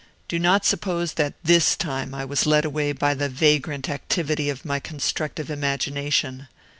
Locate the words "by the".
2.91-3.29